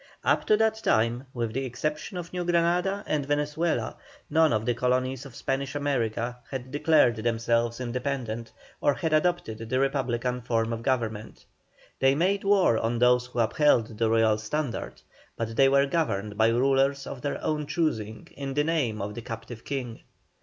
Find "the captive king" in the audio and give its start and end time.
19.13-20.01